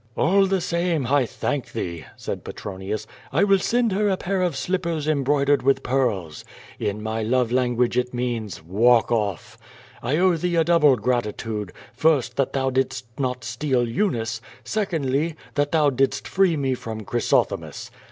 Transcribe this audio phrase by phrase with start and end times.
[0.17, 3.05] "All the same, I thank thee," said Petronius.
[3.31, 6.43] "I will send her a pair of slippers embroidered with pearls.
[6.79, 9.59] In my love language it means *Walk off.'
[10.01, 15.71] I owe thee a double gratitude, first that thou didst not steal Eunice, secondly, that
[15.71, 17.91] thou didst free me from Chrysothemis.